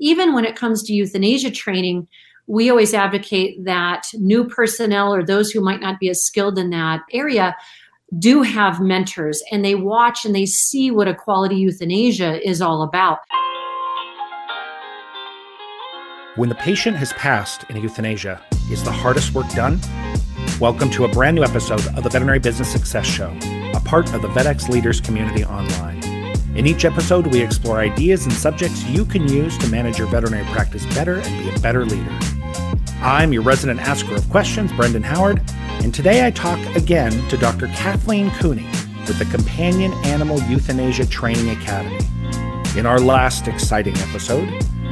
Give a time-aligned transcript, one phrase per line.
[0.00, 2.08] even when it comes to euthanasia training,
[2.46, 6.70] we always advocate that new personnel or those who might not be as skilled in
[6.70, 7.54] that area
[8.18, 12.82] do have mentors and they watch and they see what a quality euthanasia is all
[12.82, 13.18] about.
[16.36, 19.78] When the patient has passed in euthanasia, is the hardest work done?
[20.58, 23.36] Welcome to a brand new episode of the Veterinary Business Success Show,
[23.74, 26.09] a part of the VetX Leaders community online.
[26.56, 30.44] In each episode, we explore ideas and subjects you can use to manage your veterinary
[30.46, 32.18] practice better and be a better leader.
[33.00, 35.40] I'm your resident asker of questions, Brendan Howard,
[35.82, 37.68] and today I talk again to Dr.
[37.68, 38.66] Kathleen Cooney
[39.06, 42.04] with the Companion Animal Euthanasia Training Academy.
[42.76, 44.48] In our last exciting episode,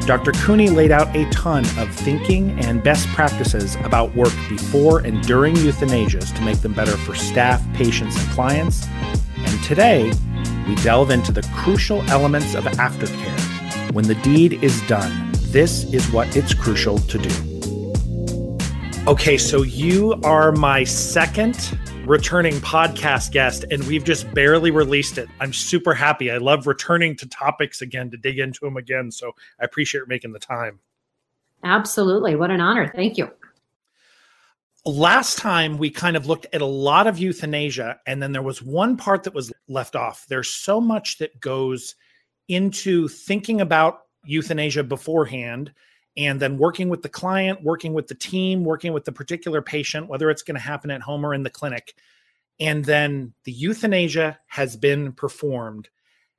[0.06, 0.33] Dr.
[0.33, 5.55] Cooney laid out a ton of thinking and best practices about work before and during
[5.56, 8.87] euthanasias to make them better for staff, patients, and clients.
[9.37, 10.12] And today,
[10.69, 13.93] we delve into the crucial elements of aftercare.
[13.93, 19.09] When the deed is done, this is what it's crucial to do.
[19.09, 25.31] Okay, so you are my second returning podcast guest, and we've just barely released it.
[25.41, 26.31] I'm super happy.
[26.31, 29.11] I love returning to topics again to dig into them again.
[29.11, 30.81] So I appreciate making the time.
[31.64, 32.37] Absolutely.
[32.37, 32.92] What an honor.
[32.95, 33.31] Thank you.
[34.89, 38.62] Last time we kind of looked at a lot of euthanasia, and then there was
[38.62, 40.25] one part that was left off.
[40.30, 41.95] There's so much that goes
[42.48, 45.75] into thinking about euthanasia beforehand
[46.17, 50.08] and then working with the client, working with the team, working with the particular patient,
[50.08, 51.95] whether it's going to happen at home or in the clinic.
[52.58, 55.91] And then the euthanasia has been performed.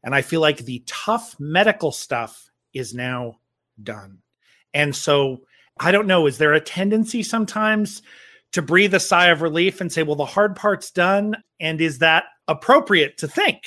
[0.04, 3.36] And I feel like the tough medical stuff is now
[3.84, 4.24] done.
[4.74, 5.42] And so
[5.80, 8.02] I don't know, is there a tendency sometimes
[8.54, 11.36] to breathe a sigh of relief and say, well, the hard part's done?
[11.60, 13.62] And is that appropriate to think?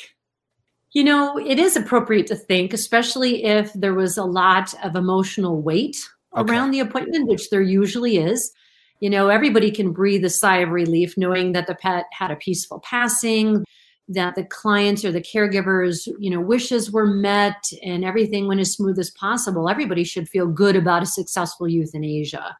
[0.92, 5.62] You know, it is appropriate to think, especially if there was a lot of emotional
[5.62, 5.97] weight
[6.36, 6.52] okay.
[6.52, 8.52] around the appointment, which there usually is.
[9.00, 12.36] You know, everybody can breathe a sigh of relief knowing that the pet had a
[12.36, 13.64] peaceful passing,
[14.08, 18.73] that the clients or the caregivers, you know, wishes were met and everything went as
[18.73, 19.68] smooth as possible.
[19.68, 22.57] Everybody should feel good about a successful euthanasia.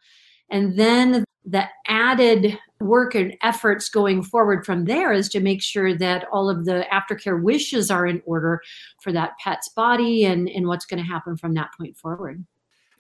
[0.53, 5.97] And then the added work and efforts going forward from there is to make sure
[5.97, 8.61] that all of the aftercare wishes are in order
[9.01, 12.45] for that pet's body and, and what's going to happen from that point forward.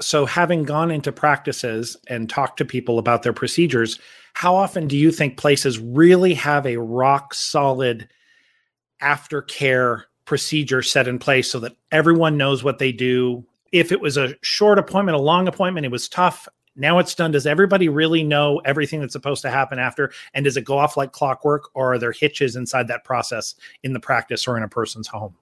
[0.00, 4.00] So, having gone into practices and talked to people about their procedures,
[4.32, 8.08] how often do you think places really have a rock solid
[9.00, 13.44] aftercare procedure set in place so that everyone knows what they do?
[13.70, 17.30] If it was a short appointment, a long appointment, it was tough now it's done.
[17.30, 20.12] Does everybody really know everything that's supposed to happen after?
[20.34, 23.92] And does it go off like clockwork, or are there hitches inside that process in
[23.92, 25.34] the practice or in a person's home?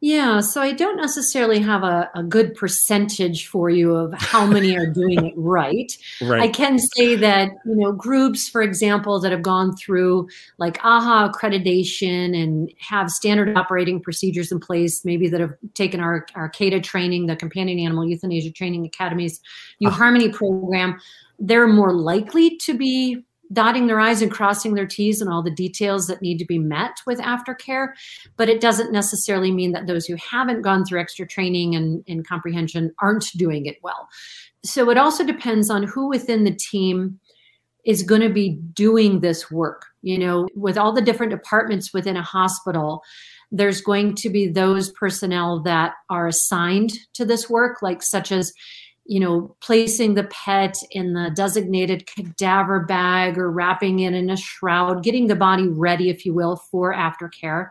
[0.00, 4.76] Yeah, so I don't necessarily have a, a good percentage for you of how many
[4.76, 5.92] are doing it right.
[6.22, 6.40] right.
[6.40, 10.28] I can say that, you know, groups, for example, that have gone through
[10.58, 16.26] like AAHA accreditation and have standard operating procedures in place, maybe that have taken our,
[16.36, 19.40] our CAETA training, the Companion Animal Euthanasia Training Academies,
[19.80, 19.96] U uh-huh.
[19.96, 21.00] Harmony program,
[21.40, 25.50] they're more likely to be dotting their I's and crossing their T's and all the
[25.50, 27.88] details that need to be met with aftercare.
[28.36, 32.26] But it doesn't necessarily mean that those who haven't gone through extra training and, and
[32.26, 34.08] comprehension aren't doing it well.
[34.64, 37.20] So it also depends on who within the team
[37.86, 39.86] is going to be doing this work.
[40.02, 43.02] You know, with all the different departments within a hospital,
[43.50, 48.52] there's going to be those personnel that are assigned to this work, like such as
[49.08, 54.36] you know, placing the pet in the designated cadaver bag or wrapping it in a
[54.36, 57.68] shroud, getting the body ready, if you will, for aftercare.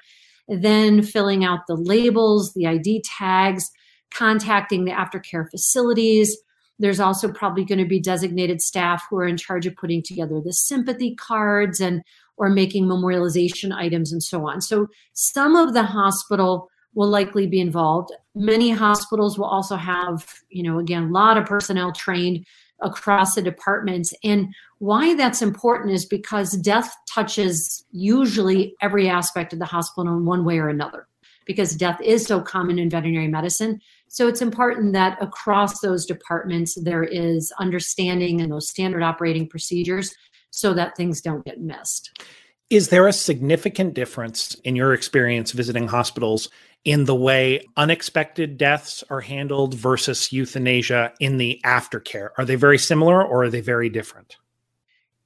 [0.47, 3.69] Then filling out the labels, the ID tags,
[4.11, 6.35] contacting the aftercare facilities.
[6.79, 10.41] There's also probably going to be designated staff who are in charge of putting together
[10.43, 12.01] the sympathy cards and
[12.37, 14.61] or making memorialization items and so on.
[14.61, 18.11] So some of the hospital will likely be involved.
[18.39, 22.45] Many hospitals will also have, you know, again, a lot of personnel trained
[22.81, 24.13] across the departments.
[24.23, 30.25] And why that's important is because death touches usually every aspect of the hospital in
[30.25, 31.07] one way or another,
[31.45, 33.81] because death is so common in veterinary medicine.
[34.07, 40.13] So it's important that across those departments there is understanding and those standard operating procedures
[40.51, 42.21] so that things don't get missed.
[42.69, 46.49] Is there a significant difference in your experience visiting hospitals
[46.83, 52.29] in the way unexpected deaths are handled versus euthanasia in the aftercare?
[52.37, 54.35] Are they very similar or are they very different?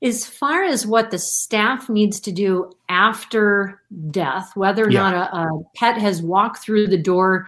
[0.03, 5.11] As far as what the staff needs to do after death, whether or yeah.
[5.11, 7.47] not a, a pet has walked through the door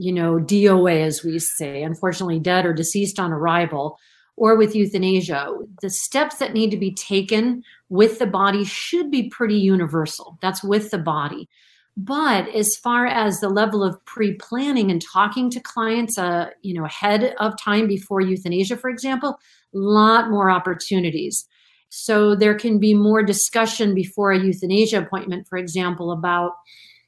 [0.00, 3.98] you know, DOA, as we say, unfortunately dead or deceased on arrival,
[4.40, 9.28] or with euthanasia, the steps that need to be taken with the body should be
[9.28, 10.38] pretty universal.
[10.40, 11.46] That's with the body.
[11.94, 16.86] But as far as the level of pre-planning and talking to clients, uh, you know,
[16.86, 19.38] ahead of time before euthanasia, for example,
[19.74, 21.46] a lot more opportunities.
[21.90, 26.52] So there can be more discussion before a euthanasia appointment, for example, about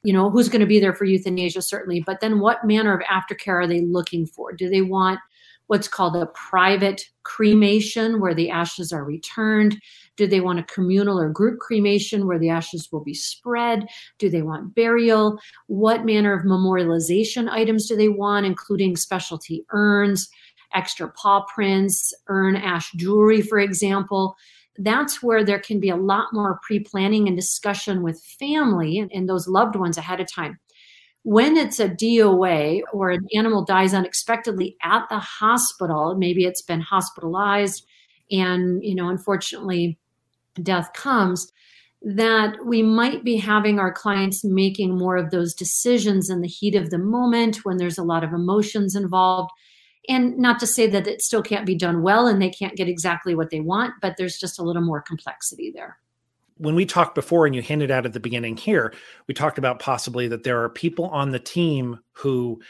[0.03, 2.99] you know who's going to be there for euthanasia certainly but then what manner of
[3.03, 5.17] aftercare are they looking for do they want
[5.67, 9.79] what's called a private cremation where the ashes are returned.
[10.17, 13.87] Do they want a communal or group cremation where the ashes will be spread?
[14.19, 15.39] Do they want burial?
[15.67, 20.29] What manner of memorialization items do they want including specialty urns
[20.75, 24.35] extra paw prints urn ash jewelry for example?
[24.77, 29.11] That's where there can be a lot more pre planning and discussion with family and,
[29.13, 30.57] and, those loved ones ahead of time.
[31.23, 36.81] When it's a DOA or an animal dies unexpectedly at the hospital, maybe it's been
[36.81, 37.85] hospitalized
[38.29, 39.97] and, you know, unfortunately,
[40.61, 41.51] death comes,
[42.01, 46.75] that we might be having our clients making more of those decisions in the heat
[46.75, 49.49] of the moment when there's a lot of emotions involved
[50.09, 52.89] and not to say that it still can't be done well and they can't get
[52.89, 55.97] exactly what they want, but there's just a little more complexity there.
[56.63, 58.93] When we talked before, and you hinted at at the beginning here,
[59.27, 62.61] we talked about possibly that there are people on the team who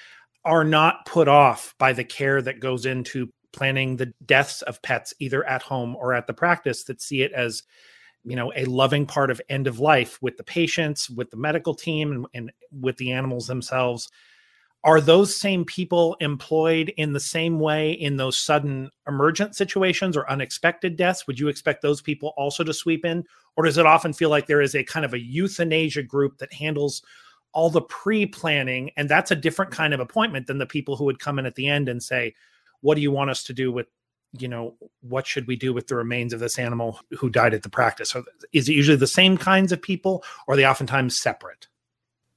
[0.43, 5.13] are not put off by the care that goes into planning the deaths of pets
[5.19, 7.61] either at home or at the practice that see it as
[8.25, 11.75] you know a loving part of end of life with the patients with the medical
[11.75, 12.51] team and, and
[12.81, 14.09] with the animals themselves.
[14.83, 20.29] Are those same people employed in the same way in those sudden emergent situations or
[20.29, 21.27] unexpected deaths?
[21.27, 23.23] Would you expect those people also to sweep in
[23.55, 26.53] or does it often feel like there is a kind of a euthanasia group that
[26.53, 27.01] handles
[27.53, 28.91] all the pre-planning?
[28.97, 31.55] And that's a different kind of appointment than the people who would come in at
[31.55, 32.33] the end and say
[32.81, 33.87] what do you want us to do with
[34.37, 37.63] you know what should we do with the remains of this animal who died at
[37.63, 38.09] the practice?
[38.09, 41.67] So is it usually the same kinds of people or are they oftentimes separate?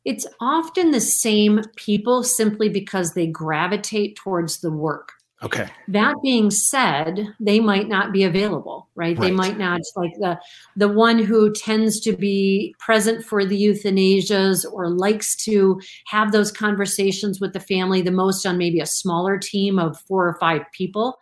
[0.04, 5.12] It's often the same people simply because they gravitate towards the work.
[5.42, 5.68] Okay.
[5.88, 9.18] That being said, they might not be available, right?
[9.18, 9.26] right?
[9.26, 10.40] They might not like the
[10.76, 16.50] the one who tends to be present for the euthanasias or likes to have those
[16.50, 20.62] conversations with the family the most on maybe a smaller team of four or five
[20.72, 21.18] people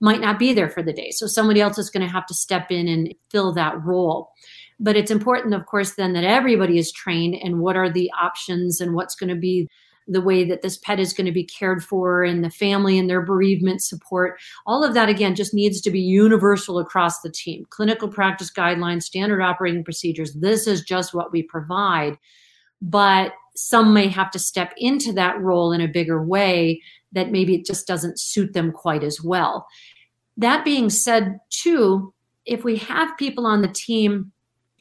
[0.00, 1.10] might not be there for the day.
[1.10, 4.30] So somebody else is going to have to step in and fill that role.
[4.78, 8.80] But it's important, of course, then that everybody is trained and what are the options
[8.80, 9.68] and what's going to be
[10.06, 13.10] the way that this pet is going to be cared for and the family and
[13.10, 14.38] their bereavement support.
[14.66, 17.66] All of that, again, just needs to be universal across the team.
[17.70, 20.34] Clinical practice guidelines, standard operating procedures.
[20.34, 22.18] This is just what we provide.
[22.80, 26.82] But some may have to step into that role in a bigger way
[27.12, 29.66] that maybe it just doesn't suit them quite as well.
[30.36, 32.12] That being said, too,
[32.44, 34.32] if we have people on the team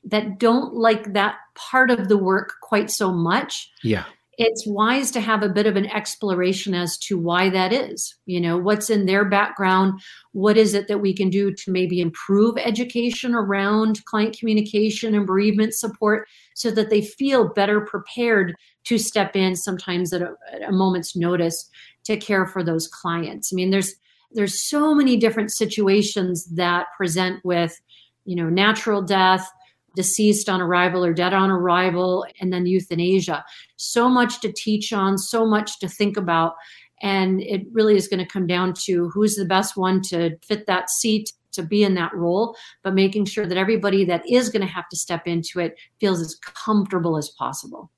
[0.03, 3.71] that don't like that part of the work quite so much.
[3.83, 4.05] Yeah.
[4.37, 8.15] It's wise to have a bit of an exploration as to why that is.
[8.25, 10.01] You know, what's in their background?
[10.33, 15.25] What is it that we can do to maybe improve education around client communication and
[15.25, 18.55] bereavement support so that they feel better prepared
[18.85, 21.69] to step in sometimes at a, at a moment's notice
[22.03, 23.51] to care for those clients?
[23.51, 23.95] I mean, there's
[24.31, 27.79] there's so many different situations that present with,
[28.25, 29.49] you know, natural death,
[29.95, 33.43] deceased on arrival or dead on arrival, and then euthanasia.
[33.77, 36.53] So much to teach on, so much to think about.
[37.01, 40.65] And it really is going to come down to who's the best one to fit
[40.67, 44.61] that seat to be in that role, but making sure that everybody that is going
[44.61, 47.91] to have to step into it feels as comfortable as possible.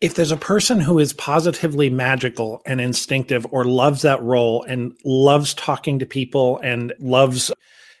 [0.00, 4.96] If there's a person who is positively magical and instinctive or loves that role and
[5.04, 7.52] loves talking to people and loves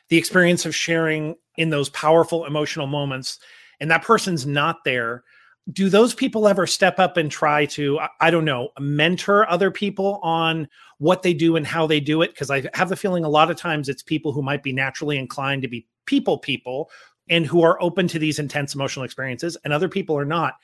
[0.08, 3.38] the experience of sharing in those powerful emotional moments
[3.80, 5.24] and that person's not there
[5.72, 10.18] do those people ever step up and try to i don't know mentor other people
[10.22, 10.68] on
[10.98, 13.50] what they do and how they do it because i have the feeling a lot
[13.50, 16.90] of times it's people who might be naturally inclined to be people people
[17.28, 20.54] and who are open to these intense emotional experiences and other people are not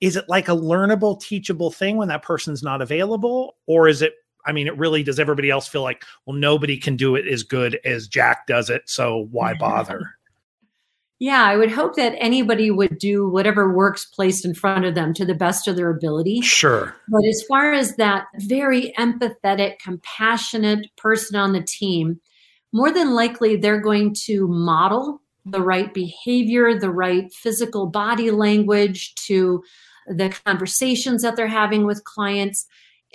[0.00, 4.14] is it like a learnable teachable thing when that person's not available or is it
[4.46, 7.42] I mean, it really does everybody else feel like, well, nobody can do it as
[7.42, 8.88] good as Jack does it.
[8.88, 10.15] So why bother?
[11.18, 15.14] Yeah, I would hope that anybody would do whatever works placed in front of them
[15.14, 16.42] to the best of their ability.
[16.42, 16.94] Sure.
[17.08, 22.20] But as far as that very empathetic, compassionate person on the team,
[22.72, 29.14] more than likely they're going to model the right behavior, the right physical body language
[29.26, 29.62] to
[30.06, 32.66] the conversations that they're having with clients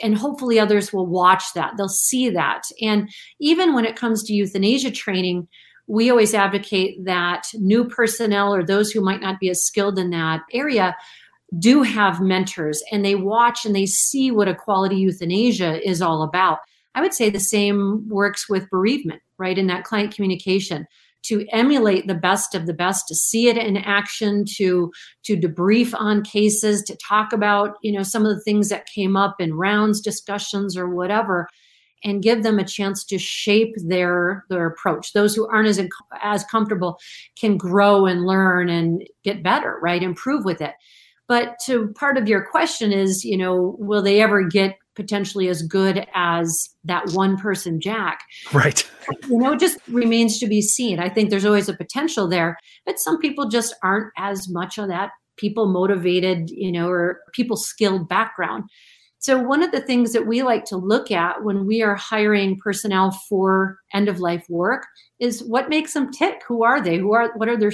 [0.02, 4.34] and hopefully others will watch that they'll see that and even when it comes to
[4.34, 5.48] euthanasia training
[5.88, 10.10] we always advocate that new personnel or those who might not be as skilled in
[10.12, 10.96] that area
[11.60, 16.24] do have mentors and they watch and they see what a quality euthanasia is all
[16.24, 16.60] about.
[16.96, 19.58] I would say the same works with bereavement, right?
[19.58, 20.88] In that client communication
[21.24, 24.92] to emulate the best of the best to see it in action to
[25.24, 29.16] to debrief on cases to talk about you know some of the things that came
[29.16, 31.48] up in rounds discussions or whatever
[32.04, 35.14] and give them a chance to shape their their approach.
[35.14, 35.82] Those who aren't as
[36.22, 37.00] as comfortable
[37.38, 40.04] can grow and learn and get better right?
[40.04, 40.74] Improve with it.
[41.28, 45.62] But to part of your question is you know will they ever get potentially as
[45.62, 48.24] good as that one person jack?
[48.52, 48.88] Right.
[49.30, 51.00] You know it just remains to be seen.
[51.00, 54.88] I think there's always a potential there but some people just aren't as much of
[54.90, 58.64] that people motivated you know or people skilled background
[59.22, 62.58] so, one of the things that we like to look at when we are hiring
[62.58, 64.88] personnel for end of life work
[65.20, 66.42] is what makes them tick.
[66.48, 66.98] Who are they?
[66.98, 67.72] Who are what are their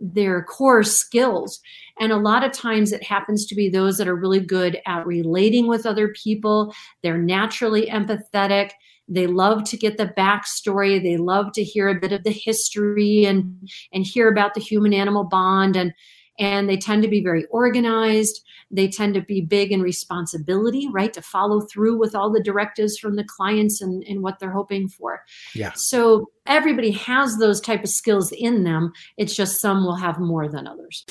[0.00, 1.60] their core skills?
[2.00, 5.06] And a lot of times it happens to be those that are really good at
[5.06, 6.74] relating with other people.
[7.04, 8.72] They're naturally empathetic.
[9.06, 11.00] They love to get the backstory.
[11.00, 14.92] They love to hear a bit of the history and and hear about the human
[14.92, 15.94] animal bond and
[16.38, 18.42] and they tend to be very organized.
[18.70, 21.12] They tend to be big in responsibility, right?
[21.12, 24.88] To follow through with all the directives from the clients and, and what they're hoping
[24.88, 25.22] for.
[25.54, 25.72] Yeah.
[25.74, 28.92] So everybody has those type of skills in them.
[29.16, 31.04] It's just some will have more than others.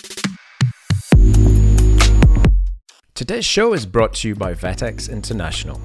[3.16, 5.80] Today's show is brought to you by VetX International.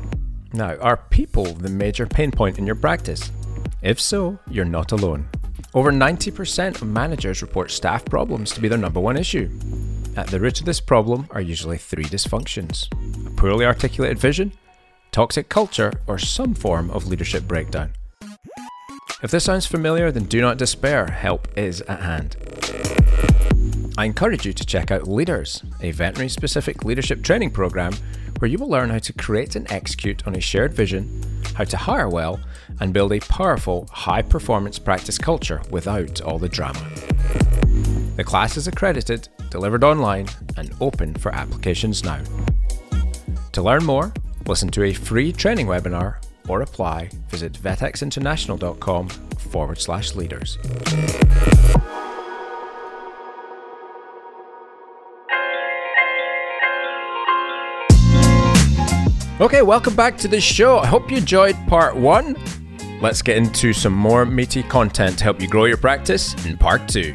[0.54, 3.30] Now, are people the major pain point in your practice?
[3.82, 5.28] If so, you're not alone.
[5.74, 9.50] Over 90% of managers report staff problems to be their number one issue.
[10.16, 12.88] At the root of this problem are usually three dysfunctions
[13.26, 14.52] a poorly articulated vision,
[15.12, 17.92] toxic culture, or some form of leadership breakdown.
[19.22, 22.36] If this sounds familiar, then do not despair, help is at hand.
[23.98, 27.94] I encourage you to check out Leaders, a veterinary specific leadership training program
[28.38, 31.22] where you will learn how to create and execute on a shared vision,
[31.54, 32.40] how to hire well,
[32.80, 36.80] and build a powerful, high performance practice culture without all the drama.
[38.16, 42.22] The class is accredited, delivered online, and open for applications now.
[43.52, 44.12] To learn more,
[44.46, 46.16] listen to a free training webinar
[46.48, 50.58] or apply, visit vetxinternational.com forward slash leaders.
[59.40, 60.78] Okay, welcome back to the show.
[60.78, 62.36] I hope you enjoyed part one.
[63.00, 66.88] Let's get into some more meaty content to help you grow your practice in part
[66.88, 67.14] two.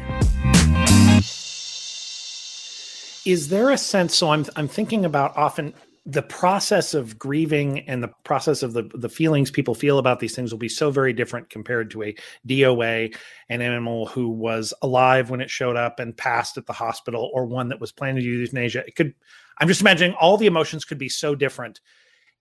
[3.26, 4.16] Is there a sense?
[4.16, 5.74] So I'm I'm thinking about often
[6.06, 10.34] the process of grieving and the process of the the feelings people feel about these
[10.34, 12.16] things will be so very different compared to a
[12.48, 13.14] DOA,
[13.50, 17.44] an animal who was alive when it showed up and passed at the hospital, or
[17.44, 18.82] one that was planning to euthanasia.
[18.86, 19.12] It could.
[19.58, 21.80] I'm just imagining all the emotions could be so different.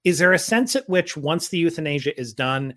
[0.03, 2.75] Is there a sense at which once the euthanasia is done,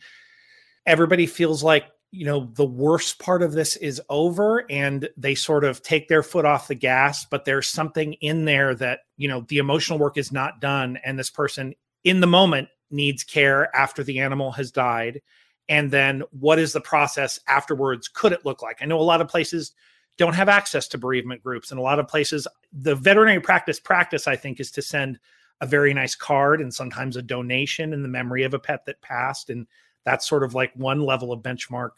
[0.87, 5.65] everybody feels like you know the worst part of this is over and they sort
[5.65, 9.45] of take their foot off the gas but there's something in there that you know
[9.49, 14.03] the emotional work is not done and this person in the moment needs care after
[14.05, 15.21] the animal has died?
[15.69, 18.09] And then what is the process afterwards?
[18.09, 18.79] Could it look like?
[18.81, 19.73] I know a lot of places
[20.17, 24.27] don't have access to bereavement groups and a lot of places the veterinary practice practice
[24.27, 25.19] i think is to send
[25.61, 29.01] a very nice card and sometimes a donation in the memory of a pet that
[29.03, 29.67] passed and
[30.05, 31.91] that's sort of like one level of benchmark.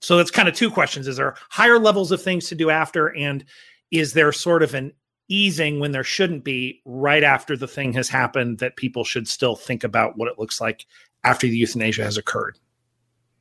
[0.00, 1.08] So that's kind of two questions.
[1.08, 3.14] Is there higher levels of things to do after?
[3.16, 3.44] And
[3.90, 4.92] is there sort of an
[5.28, 9.56] easing when there shouldn't be right after the thing has happened that people should still
[9.56, 10.86] think about what it looks like
[11.24, 12.58] after the euthanasia has occurred?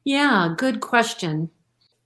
[0.04, 1.50] Yeah, good question.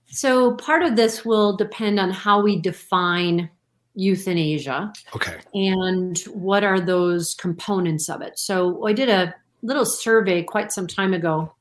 [0.06, 3.50] So part of this will depend on how we define
[3.94, 4.92] euthanasia.
[5.14, 5.38] Okay.
[5.54, 8.38] And what are those components of it?
[8.38, 11.54] So I did a little survey quite some time ago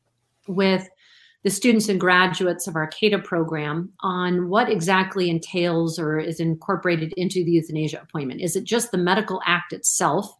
[0.47, 0.89] with
[1.43, 7.13] the students and graduates of our CAETA program on what exactly entails or is incorporated
[7.17, 8.41] into the euthanasia appointment.
[8.41, 10.33] Is it just the medical act itself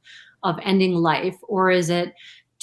[0.44, 2.14] of ending life, or is it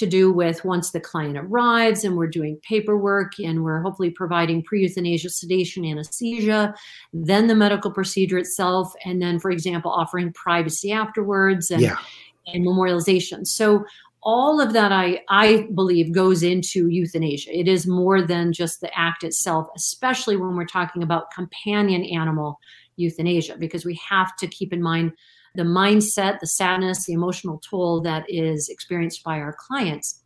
[0.00, 4.62] to do with once the client arrives and we're doing paperwork and we're hopefully providing
[4.62, 6.75] pre euthanasia sedation, anesthesia,
[7.12, 11.99] then the medical procedure itself, and then, for example, offering privacy afterwards and, yeah.
[12.47, 13.47] and memorialization.
[13.47, 13.85] So,
[14.23, 18.90] all of that I, I believe goes into euthanasia it is more than just the
[18.95, 22.61] act itself especially when we're talking about companion animal
[22.97, 25.12] euthanasia because we have to keep in mind
[25.54, 30.23] the mindset, the sadness, the emotional toll that is experienced by our clients.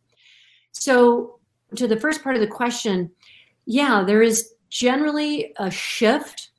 [0.71, 1.39] So,
[1.75, 3.11] to the first part of the question,
[3.65, 6.51] yeah, there is generally a shift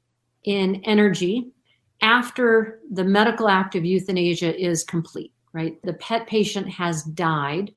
[0.44, 1.50] in energy
[2.02, 5.80] after the medical act of euthanasia is complete, right?
[5.82, 7.74] The pet patient has died.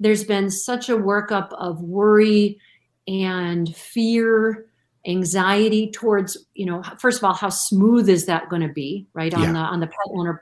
[0.00, 2.58] There's been such a workup of worry
[3.06, 4.66] and fear
[5.06, 9.34] anxiety towards you know first of all how smooth is that going to be right
[9.34, 9.52] on yeah.
[9.52, 10.40] the on the pet owner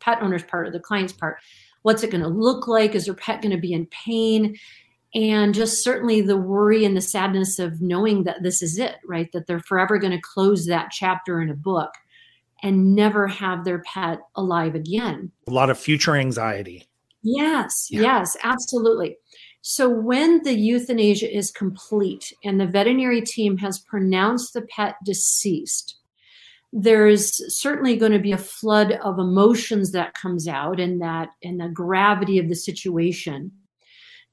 [0.00, 1.38] pet owner's part or the client's part?
[1.82, 2.94] What's it going to look like?
[2.94, 4.56] Is their pet going to be in pain?
[5.14, 9.30] And just certainly the worry and the sadness of knowing that this is it right
[9.32, 11.90] that they're forever going to close that chapter in a book
[12.62, 15.32] and never have their pet alive again.
[15.48, 16.86] A lot of future anxiety.
[17.22, 18.00] Yes yeah.
[18.00, 19.16] yes absolutely
[19.62, 25.96] so, when the euthanasia is complete and the veterinary team has pronounced the pet deceased,
[26.72, 31.60] there's certainly going to be a flood of emotions that comes out and that and
[31.60, 33.52] the gravity of the situation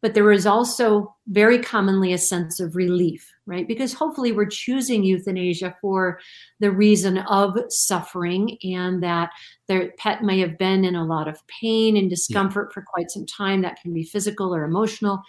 [0.07, 3.67] but there is also very commonly a sense of relief, right?
[3.67, 6.21] Because hopefully we're choosing euthanasia for
[6.61, 9.31] the reason of suffering and that
[9.67, 12.73] their pet may have been in a lot of pain and discomfort yeah.
[12.73, 13.61] for quite some time.
[13.61, 15.21] That can be physical or emotional.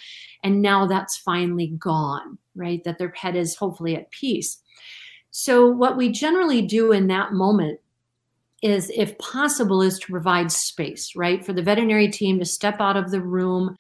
[0.45, 2.85] And now that's finally gone, right?
[2.85, 4.63] That their pet is hopefully at peace.
[5.33, 7.81] So, what we generally do in that moment
[8.63, 11.45] is, if possible, is to provide space, right?
[11.45, 13.77] For the veterinary team to step out of the room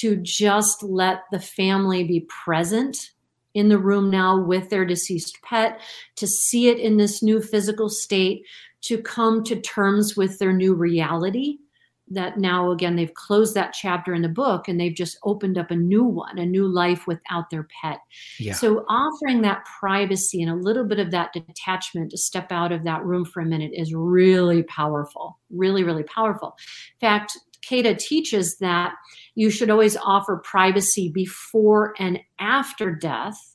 [0.00, 3.10] to just let the family be present
[3.56, 5.80] in the room now with their deceased pet,
[6.16, 8.44] to see it in this new physical state,
[8.82, 11.56] to come to terms with their new reality.
[12.08, 15.72] That now, again, they've closed that chapter in the book and they've just opened up
[15.72, 17.98] a new one, a new life without their pet.
[18.38, 18.52] Yeah.
[18.52, 22.84] So, offering that privacy and a little bit of that detachment to step out of
[22.84, 26.54] that room for a minute is really powerful, really, really powerful.
[27.00, 27.36] In fact,
[27.68, 28.94] CAETA teaches that
[29.36, 33.54] you should always offer privacy before and after death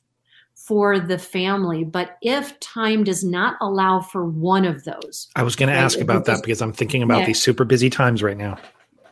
[0.54, 1.84] for the family.
[1.84, 5.80] But if time does not allow for one of those, I was going right, to
[5.80, 7.26] ask about that because I'm thinking about yeah.
[7.26, 8.56] these super busy times right now.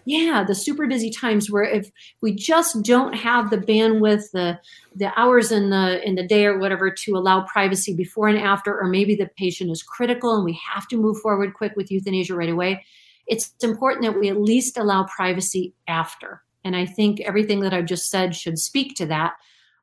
[0.06, 1.90] Yeah, the super busy times where if
[2.22, 4.58] we just don't have the bandwidth, the
[4.94, 8.78] the hours in the in the day or whatever to allow privacy before and after,
[8.78, 12.34] or maybe the patient is critical and we have to move forward quick with euthanasia
[12.34, 12.84] right away,
[13.26, 16.42] it's important that we at least allow privacy after.
[16.64, 19.32] And I think everything that I've just said should speak to that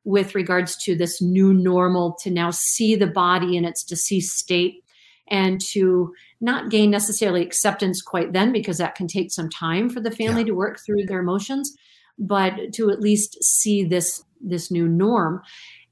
[0.04, 4.84] with regards to this new normal to now see the body in its deceased state
[5.30, 10.00] and to not gain necessarily acceptance quite then because that can take some time for
[10.00, 10.46] the family yeah.
[10.46, 11.76] to work through their emotions
[12.18, 15.42] but to at least see this this new norm.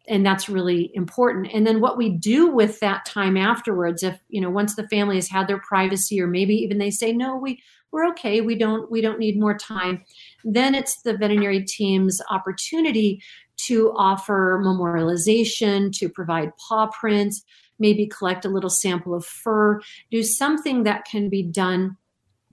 [0.08, 1.48] And that's really important.
[1.52, 5.16] And then what we do with that time afterwards if you know once the family
[5.16, 7.60] has had their privacy or maybe even they say no we
[7.92, 8.40] we're okay.
[8.40, 10.04] We don't we don't need more time
[10.44, 13.22] then it's the veterinary team's opportunity
[13.56, 17.42] to offer memorialization to provide paw prints
[17.78, 21.96] maybe collect a little sample of fur do something that can be done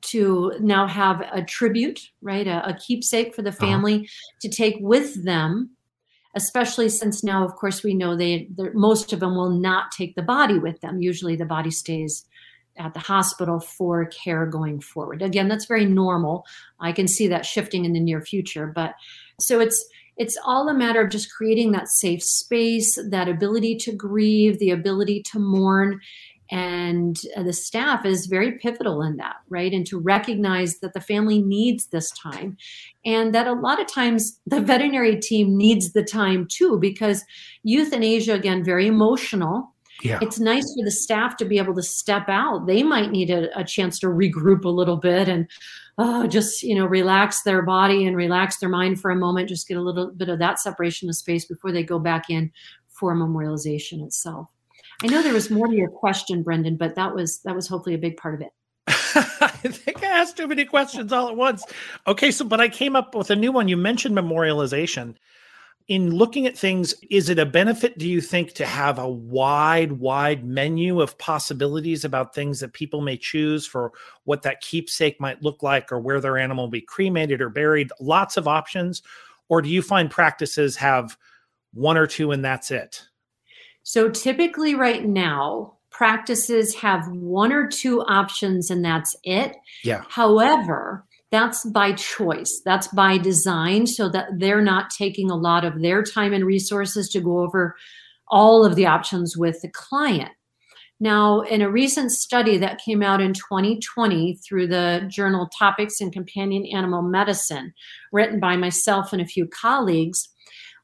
[0.01, 3.65] to now have a tribute right a, a keepsake for the uh-huh.
[3.65, 4.37] family uh-huh.
[4.41, 5.69] to take with them
[6.35, 10.21] especially since now, of course, we know they most of them will not take the
[10.21, 11.01] body with them.
[11.01, 12.25] Usually, the body stays
[12.77, 15.21] at the hospital for care going forward.
[15.21, 16.45] Again, that's very normal.
[16.79, 18.93] I can see that shifting in the near future, but
[19.39, 23.91] so it's it's all a matter of just creating that safe space, that ability to
[23.91, 25.99] grieve, the ability to mourn,
[26.51, 31.01] and uh, the staff is very pivotal in that right and to recognize that the
[31.01, 32.57] family needs this time
[33.05, 37.23] and that a lot of times the veterinary team needs the time too because
[37.63, 40.19] euthanasia again very emotional yeah.
[40.21, 43.57] it's nice for the staff to be able to step out they might need a,
[43.57, 45.47] a chance to regroup a little bit and
[45.97, 49.67] uh, just you know relax their body and relax their mind for a moment just
[49.67, 52.51] get a little bit of that separation of space before they go back in
[52.89, 54.49] for memorialization itself
[55.03, 57.95] I know there was more to your question, Brendan, but that was that was hopefully
[57.95, 58.51] a big part of it.
[58.87, 61.63] I think I asked too many questions all at once.
[62.07, 63.67] Okay, so but I came up with a new one.
[63.67, 65.15] You mentioned memorialization.
[65.87, 69.93] In looking at things, is it a benefit, do you think, to have a wide,
[69.93, 73.91] wide menu of possibilities about things that people may choose for
[74.23, 77.91] what that keepsake might look like or where their animal will be cremated or buried?
[77.99, 79.01] Lots of options.
[79.49, 81.17] Or do you find practices have
[81.73, 83.03] one or two and that's it?
[83.83, 89.55] So typically, right now, practices have one or two options and that's it.
[89.83, 90.03] Yeah.
[90.07, 95.81] However, that's by choice, that's by design, so that they're not taking a lot of
[95.81, 97.75] their time and resources to go over
[98.27, 100.29] all of the options with the client.
[100.99, 106.11] Now, in a recent study that came out in 2020 through the journal Topics in
[106.11, 107.73] Companion Animal Medicine,
[108.11, 110.29] written by myself and a few colleagues,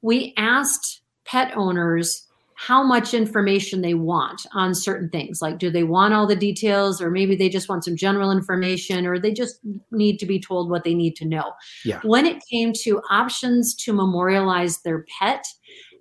[0.02, 2.26] we asked pet owners
[2.62, 5.42] how much information they want on certain things.
[5.42, 9.08] Like, do they want all the details, or maybe they just want some general information,
[9.08, 11.54] or they just need to be told what they need to know?
[11.86, 12.02] Yeah.
[12.04, 15.46] When it came to options to memorialize their pet,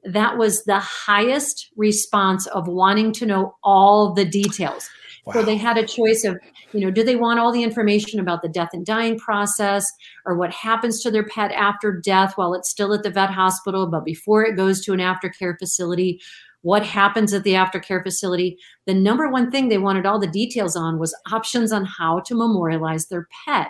[0.02, 4.90] that was the highest response of wanting to know all the details.
[5.26, 5.34] Wow.
[5.34, 6.38] So they had a choice of,
[6.72, 9.84] you know, do they want all the information about the death and dying process
[10.24, 13.86] or what happens to their pet after death while it's still at the vet hospital,
[13.86, 16.20] but before it goes to an aftercare facility?
[16.62, 18.58] What happens at the aftercare facility?
[18.86, 22.34] The number one thing they wanted all the details on was options on how to
[22.34, 23.68] memorialize their pet.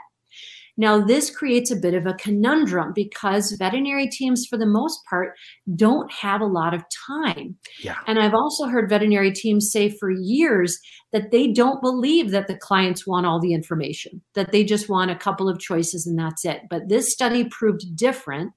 [0.81, 5.35] Now, this creates a bit of a conundrum because veterinary teams, for the most part,
[5.75, 7.57] don't have a lot of time.
[7.81, 7.97] Yeah.
[8.07, 10.79] And I've also heard veterinary teams say for years
[11.13, 15.11] that they don't believe that the clients want all the information, that they just want
[15.11, 16.63] a couple of choices and that's it.
[16.71, 18.53] But this study proved different.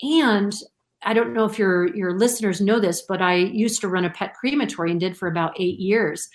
[0.00, 0.54] And
[1.02, 4.10] I don't know if your your listeners know this, but I used to run a
[4.10, 6.28] pet crematory and did for about eight years.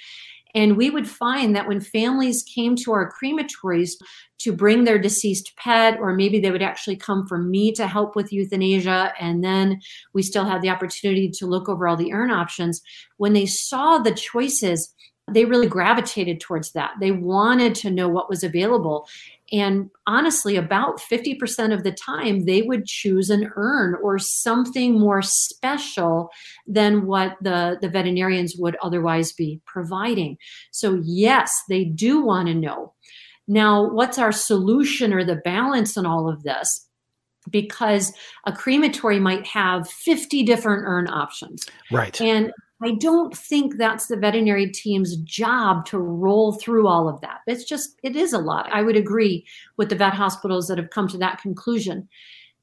[0.56, 3.94] And we would find that when families came to our crematories
[4.40, 8.16] to bring their deceased pet, or maybe they would actually come for me to help
[8.16, 9.80] with euthanasia, and then
[10.14, 12.82] we still had the opportunity to look over all the urn options,
[13.18, 14.94] when they saw the choices,
[15.32, 16.92] they really gravitated towards that.
[17.00, 19.08] They wanted to know what was available.
[19.54, 25.22] And honestly, about 50% of the time, they would choose an urn or something more
[25.22, 26.32] special
[26.66, 30.38] than what the, the veterinarians would otherwise be providing.
[30.72, 32.94] So, yes, they do want to know.
[33.48, 36.88] Now, what's our solution or the balance in all of this?
[37.48, 38.12] Because
[38.48, 41.68] a crematory might have 50 different urn options.
[41.92, 42.20] Right.
[42.20, 42.52] And
[42.84, 47.40] I don't think that's the veterinary team's job to roll through all of that.
[47.48, 48.68] It's just, it is a lot.
[48.72, 49.46] I would agree
[49.78, 52.10] with the vet hospitals that have come to that conclusion.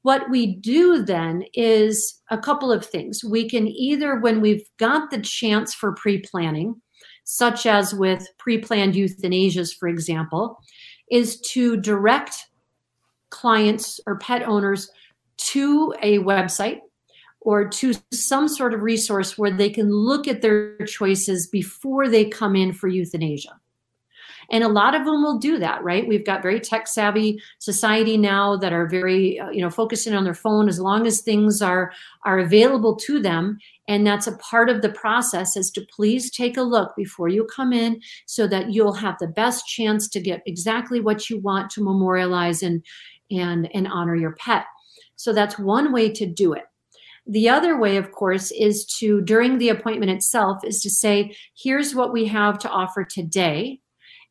[0.03, 3.23] What we do then is a couple of things.
[3.23, 6.79] We can either, when we've got the chance for pre planning,
[7.23, 10.59] such as with pre planned euthanasias, for example,
[11.09, 12.35] is to direct
[13.31, 14.91] clients or pet owners
[15.37, 16.79] to a website
[17.41, 22.25] or to some sort of resource where they can look at their choices before they
[22.25, 23.59] come in for euthanasia.
[24.51, 26.05] And a lot of them will do that, right?
[26.05, 30.25] We've got very tech savvy society now that are very, uh, you know, focusing on
[30.25, 31.93] their phone as long as things are
[32.25, 33.57] are available to them.
[33.87, 37.45] And that's a part of the process is to please take a look before you
[37.45, 41.71] come in so that you'll have the best chance to get exactly what you want
[41.71, 42.83] to memorialize and
[43.31, 44.65] and and honor your pet.
[45.15, 46.65] So that's one way to do it.
[47.27, 51.95] The other way, of course, is to, during the appointment itself, is to say, here's
[51.95, 53.79] what we have to offer today.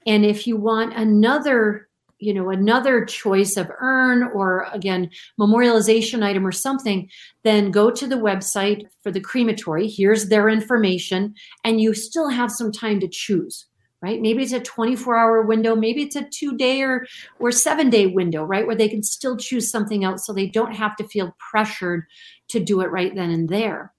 [0.06, 6.46] And if you want another, you know, another choice of urn or again, memorialization item
[6.46, 7.08] or something,
[7.44, 9.88] then go to the website for the crematory.
[9.88, 13.66] Here's their information, and you still have some time to choose
[14.02, 14.20] right?
[14.20, 17.06] Maybe it's a 24 hour window maybe it's a two day or
[17.38, 18.66] or seven day window right?
[18.66, 22.04] Where they can still choose something else so they don't have to feel pressured
[22.48, 23.92] to do it right then and there.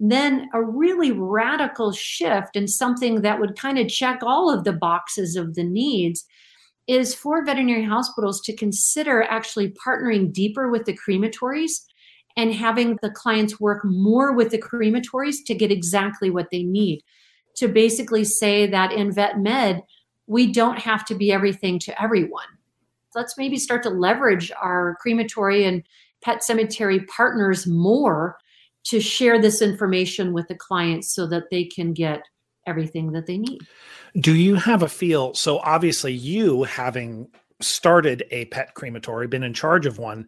[0.00, 4.72] Then a really radical shift and something that would kind of check all of the
[4.72, 6.24] boxes of the needs
[6.86, 11.80] is for veterinary hospitals to consider actually partnering deeper with the crematories
[12.36, 17.00] and having the clients work more with the crematories to get exactly what they need
[17.56, 19.82] to basically say that in vet med,
[20.26, 22.46] we don't have to be everything to everyone.
[23.14, 25.82] Let's maybe start to leverage our crematory and
[26.22, 28.36] pet cemetery partners more
[28.84, 32.22] to share this information with the clients so that they can get
[32.66, 33.60] everything that they need.
[34.20, 35.34] Do you have a feel?
[35.34, 37.28] So, obviously, you having
[37.60, 40.26] started a pet crematory, been in charge of one,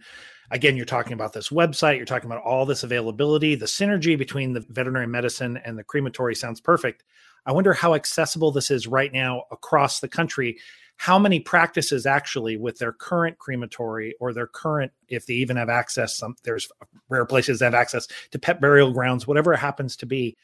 [0.51, 4.53] again, you're talking about this website, you're talking about all this availability, the synergy between
[4.53, 7.05] the veterinary medicine and the crematory sounds perfect.
[7.47, 10.59] I wonder how accessible this is right now across the country.
[10.97, 15.69] How many practices actually with their current crematory or their current, if they even have
[15.69, 16.69] access, some there's
[17.09, 20.37] rare places that have access to pet burial grounds, whatever it happens to be,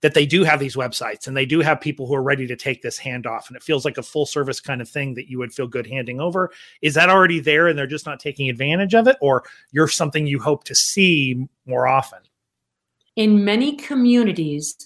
[0.00, 2.56] that they do have these websites and they do have people who are ready to
[2.56, 5.38] take this handoff and it feels like a full service kind of thing that you
[5.38, 6.50] would feel good handing over.
[6.82, 9.16] Is that already there and they're just not taking advantage of it?
[9.20, 12.18] Or you're something you hope to see more often?
[13.16, 14.76] In many communities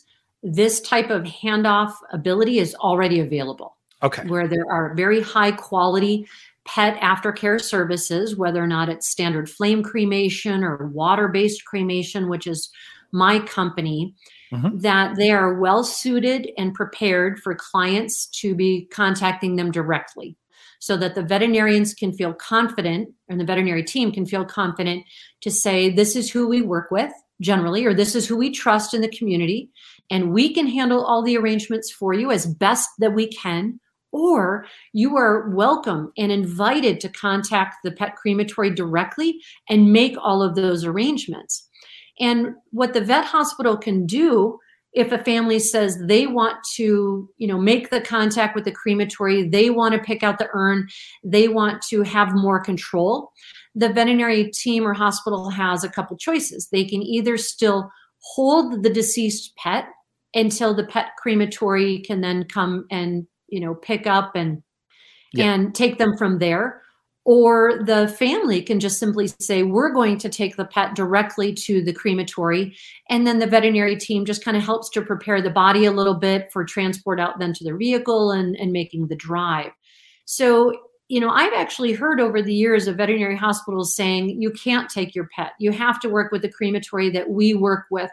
[0.42, 3.76] this type of handoff ability is already available.
[4.02, 4.24] Okay.
[4.26, 6.28] Where there are very high quality
[6.64, 12.46] pet aftercare services, whether or not it's standard flame cremation or water based cremation, which
[12.46, 12.70] is
[13.10, 14.14] my company,
[14.52, 14.78] mm-hmm.
[14.78, 20.36] that they are well suited and prepared for clients to be contacting them directly
[20.80, 25.04] so that the veterinarians can feel confident and the veterinary team can feel confident
[25.40, 28.94] to say, this is who we work with generally, or this is who we trust
[28.94, 29.70] in the community,
[30.10, 33.78] and we can handle all the arrangements for you as best that we can.
[34.10, 40.42] Or you are welcome and invited to contact the pet crematory directly and make all
[40.42, 41.67] of those arrangements.
[42.20, 44.58] And what the vet hospital can do
[44.92, 49.48] if a family says they want to you know make the contact with the crematory
[49.48, 50.88] they want to pick out the urn
[51.24, 53.30] they want to have more control
[53.74, 58.90] the veterinary team or hospital has a couple choices they can either still hold the
[58.90, 59.86] deceased pet
[60.34, 64.62] until the pet crematory can then come and you know pick up and
[65.34, 65.52] yeah.
[65.52, 66.82] and take them from there
[67.28, 71.84] or the family can just simply say we're going to take the pet directly to
[71.84, 72.74] the crematory
[73.10, 76.14] and then the veterinary team just kind of helps to prepare the body a little
[76.14, 79.70] bit for transport out then to the vehicle and, and making the drive.
[80.24, 80.72] So
[81.10, 85.14] you know i've actually heard over the years of veterinary hospitals saying you can't take
[85.14, 85.52] your pet.
[85.58, 88.10] You have to work with the crematory that we work with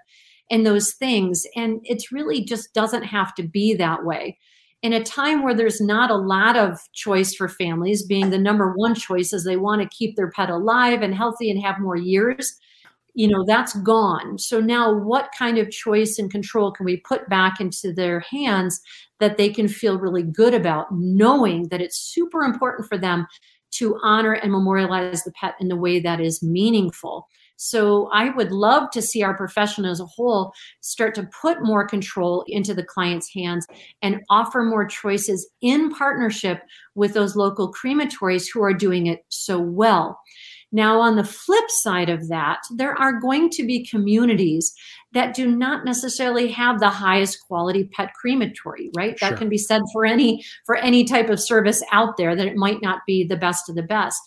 [0.52, 1.46] and those things.
[1.56, 4.38] And it really just doesn't have to be that way
[4.86, 8.72] in a time where there's not a lot of choice for families, being the number
[8.76, 11.96] one choice is they want to keep their pet alive and healthy and have more
[11.96, 12.56] years,
[13.16, 14.38] you know, that's gone.
[14.38, 18.80] So now what kind of choice and control can we put back into their hands
[19.20, 23.26] that they can feel really good about, knowing that it's super important for them
[23.72, 27.28] to honor and memorialize the pet in the way that is meaningful.
[27.58, 31.88] So I would love to see our profession as a whole start to put more
[31.88, 33.66] control into the client's hands
[34.02, 36.62] and offer more choices in partnership
[36.96, 40.20] with those local crematories who are doing it so well.
[40.72, 44.74] Now, on the flip side of that, there are going to be communities
[45.14, 49.18] that do not necessarily have the highest quality pet crematory, right?
[49.18, 49.30] Sure.
[49.30, 52.58] That can be said for any for any type of service out there that it
[52.58, 54.20] might not be the best of the best.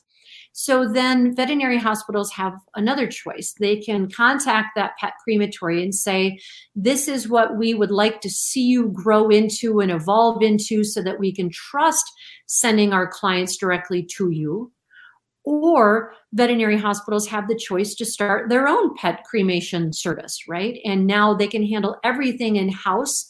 [0.61, 3.55] So then veterinary hospitals have another choice.
[3.61, 6.41] They can contact that pet crematory and say,
[6.75, 11.01] This is what we would like to see you grow into and evolve into so
[11.01, 12.05] that we can trust
[12.47, 14.73] sending our clients directly to you.
[15.45, 20.81] Or veterinary hospitals have the choice to start their own pet cremation service, right?
[20.85, 23.29] And now they can handle everything in house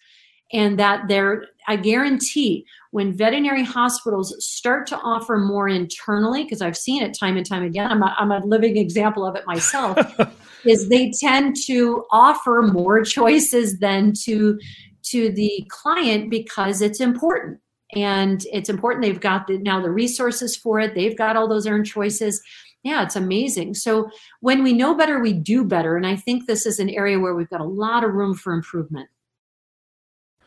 [0.52, 6.76] and that they're i guarantee when veterinary hospitals start to offer more internally because i've
[6.76, 9.98] seen it time and time again i'm a, I'm a living example of it myself
[10.64, 14.58] is they tend to offer more choices than to
[15.04, 17.60] to the client because it's important.
[17.94, 21.66] And it's important they've got the, now the resources for it they've got all those
[21.66, 22.42] earned choices.
[22.82, 23.74] Yeah it's amazing.
[23.74, 25.96] So when we know better we do better.
[25.96, 28.52] And i think this is an area where we've got a lot of room for
[28.52, 29.08] improvement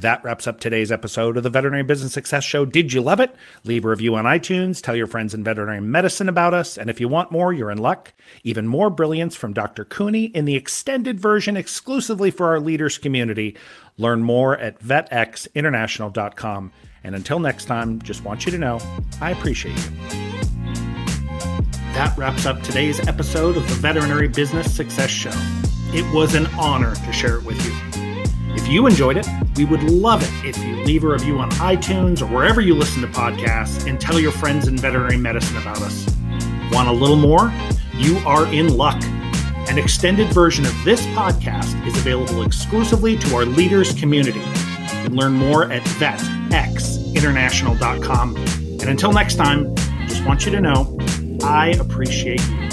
[0.00, 2.64] That wraps up today's episode of the Veterinary Business Success Show.
[2.64, 3.34] Did you love it?
[3.64, 7.00] Leave a review on iTunes, tell your friends in veterinary medicine about us, and if
[7.00, 8.12] you want more, you're in luck.
[8.44, 9.84] Even more brilliance from Dr.
[9.84, 13.56] Cooney in the extended version exclusively for our leaders community.
[13.96, 16.72] Learn more at vetxinternational.com.
[17.02, 18.78] And until next time, just want you to know
[19.20, 19.90] I appreciate you.
[21.94, 25.32] That wraps up today's episode of the Veterinary Business Success Show.
[25.92, 27.87] It was an honor to share it with you.
[28.68, 29.26] You enjoyed it,
[29.56, 33.00] we would love it if you leave a review on iTunes or wherever you listen
[33.00, 36.06] to podcasts and tell your friends in veterinary medicine about us.
[36.70, 37.50] Want a little more?
[37.94, 39.02] You are in luck.
[39.70, 44.40] An extended version of this podcast is available exclusively to our leaders community.
[44.40, 48.36] You can learn more at vetxinternational.com.
[48.36, 49.74] And until next time,
[50.06, 50.94] just want you to know
[51.42, 52.67] I appreciate you.